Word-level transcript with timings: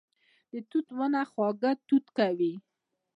د 0.51 0.53
توت 0.69 0.87
ونه 0.99 1.21
خواږه 1.31 1.71
توت 1.87 2.05
کوي 2.17 2.53